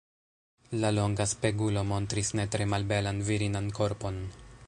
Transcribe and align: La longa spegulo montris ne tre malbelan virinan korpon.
La 0.83 0.89
longa 0.95 1.27
spegulo 1.33 1.83
montris 1.91 2.33
ne 2.39 2.47
tre 2.55 2.69
malbelan 2.73 3.23
virinan 3.31 3.71
korpon. 3.81 4.19